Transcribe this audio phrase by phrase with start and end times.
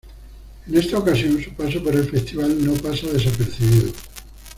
[0.65, 3.91] En esta ocasión, su paso por el festival no pasa desapercibido.